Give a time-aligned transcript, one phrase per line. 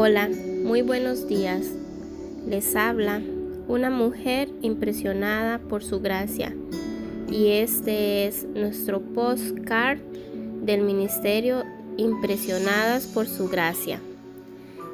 [0.00, 0.30] Hola,
[0.62, 1.72] muy buenos días.
[2.46, 3.20] Les habla
[3.66, 6.54] una mujer impresionada por su gracia
[7.28, 9.98] y este es nuestro postcard
[10.62, 11.64] del Ministerio
[11.96, 14.00] Impresionadas por su gracia.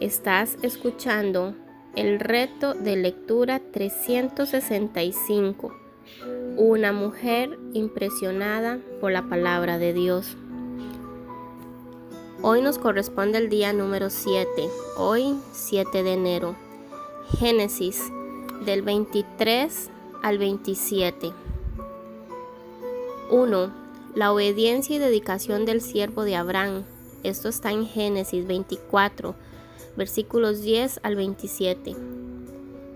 [0.00, 1.54] Estás escuchando
[1.94, 5.76] el reto de lectura 365.
[6.56, 10.36] Una mujer impresionada por la palabra de Dios.
[12.40, 16.54] Hoy nos corresponde el día número 7, hoy 7 de enero.
[17.36, 18.12] Génesis
[18.64, 19.90] del 23
[20.22, 21.32] al 27.
[23.32, 23.72] 1.
[24.14, 26.84] La obediencia y dedicación del siervo de Abraham.
[27.24, 29.34] Esto está en Génesis 24,
[29.96, 31.96] versículos 10 al 27.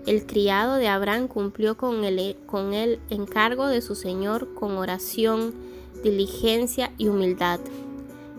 [0.07, 5.53] El criado de Abraham cumplió con el, con el encargo de su Señor con oración,
[6.01, 7.59] diligencia y humildad.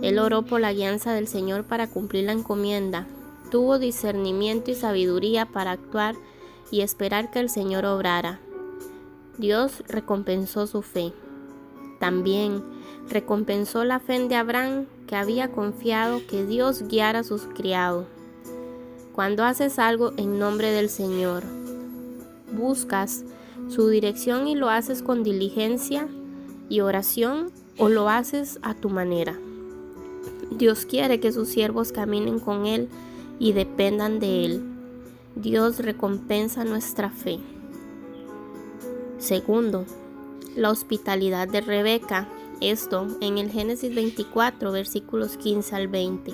[0.05, 3.07] Él oró por la guianza del Señor para cumplir la encomienda.
[3.51, 6.15] Tuvo discernimiento y sabiduría para actuar
[6.71, 8.38] y esperar que el Señor obrara.
[9.38, 11.15] Dios recompensó su fe.
[12.01, 12.63] También
[13.09, 18.07] recompensó la fe de Abraham que había confiado que Dios guiara a sus criados.
[19.15, 21.45] Cuando haces algo en nombre del Señor,
[22.52, 23.24] buscas
[23.71, 26.09] su dirección y lo haces con diligencia
[26.68, 29.39] y oración o lo haces a tu manera.
[30.57, 32.88] Dios quiere que sus siervos caminen con Él
[33.38, 34.63] y dependan de Él.
[35.35, 37.41] Dios recompensa nuestra fe.
[39.19, 39.85] Segundo,
[40.55, 42.29] la hospitalidad de Rebeca.
[42.61, 46.33] Esto en el Génesis 24, versículos 15 al 20.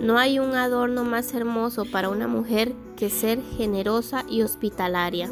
[0.00, 5.30] No hay un adorno más hermoso para una mujer que ser generosa y hospitalaria,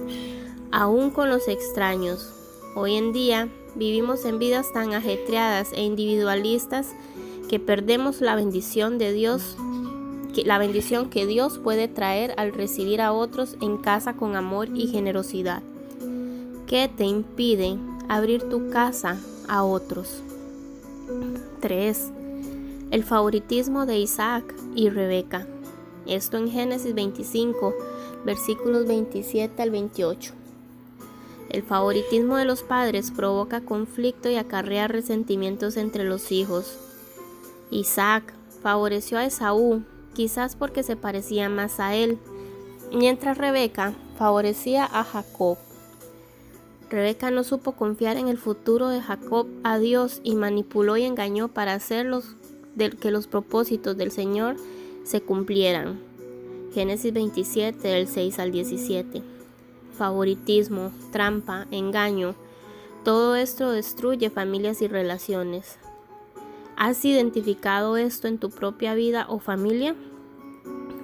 [0.70, 2.32] aún con los extraños.
[2.76, 6.94] Hoy en día vivimos en vidas tan ajetreadas e individualistas
[7.48, 9.56] que perdemos la bendición de Dios,
[10.34, 14.68] que, la bendición que Dios puede traer al recibir a otros en casa con amor
[14.74, 15.62] y generosidad.
[16.66, 17.76] ¿Qué te impide
[18.08, 19.18] abrir tu casa
[19.48, 20.22] a otros?
[21.60, 22.10] 3.
[22.90, 25.46] El favoritismo de Isaac y Rebeca.
[26.06, 27.74] Esto en Génesis 25,
[28.24, 30.32] versículos 27 al 28.
[31.50, 36.78] El favoritismo de los padres provoca conflicto y acarrea resentimientos entre los hijos.
[37.74, 39.82] Isaac favoreció a Esaú,
[40.14, 42.18] quizás porque se parecía más a él,
[42.92, 45.58] mientras Rebeca favorecía a Jacob.
[46.88, 51.48] Rebeca no supo confiar en el futuro de Jacob a Dios y manipuló y engañó
[51.48, 52.08] para hacer
[53.00, 54.56] que los propósitos del Señor
[55.02, 55.98] se cumplieran.
[56.72, 59.22] Génesis 27 del 6 al 17.
[59.98, 62.36] Favoritismo, trampa, engaño,
[63.04, 65.78] todo esto destruye familias y relaciones.
[66.76, 69.94] ¿Has identificado esto en tu propia vida o familia?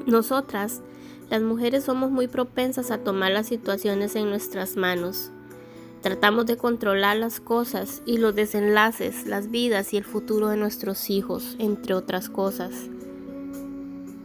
[0.04, 0.82] Nosotras,
[1.30, 5.30] las mujeres, somos muy propensas a tomar las situaciones en nuestras manos.
[6.02, 11.08] Tratamos de controlar las cosas y los desenlaces, las vidas y el futuro de nuestros
[11.08, 12.72] hijos, entre otras cosas.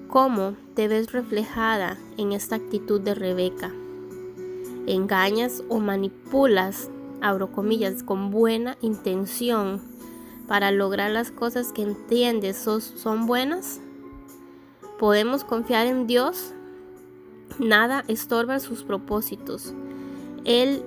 [0.07, 3.71] ¿Cómo te ves reflejada en esta actitud de Rebeca?
[4.87, 6.89] ¿Engañas o manipulas,
[7.21, 9.81] abro comillas, con buena intención
[10.47, 13.79] para lograr las cosas que entiendes son buenas?
[14.99, 16.53] ¿Podemos confiar en Dios?
[17.59, 19.73] Nada estorba sus propósitos.
[20.45, 20.83] Él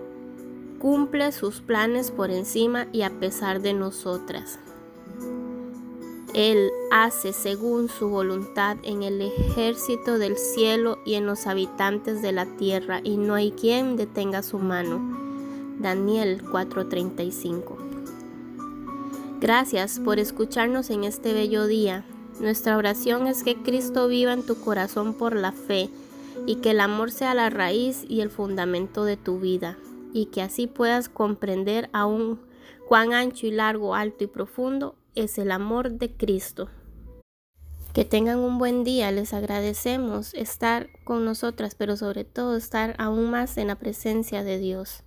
[0.79, 4.59] cumple sus planes por encima y a pesar de nosotras.
[6.35, 12.33] Él hace según su voluntad en el ejército del cielo y en los habitantes de
[12.33, 15.01] la tierra, y no hay quien detenga su mano.
[15.79, 17.88] Daniel 4:35
[19.41, 22.05] Gracias por escucharnos en este bello día.
[22.41, 25.91] Nuestra oración es que Cristo viva en tu corazón por la fe
[26.45, 29.79] y que el amor sea la raíz y el fundamento de tu vida
[30.13, 32.41] y que así puedas comprender aún
[32.89, 36.69] cuán ancho y largo, alto y profundo es el amor de Cristo.
[37.93, 43.31] Que tengan un buen día, les agradecemos estar con nosotras, pero sobre todo estar aún
[43.31, 45.05] más en la presencia de Dios.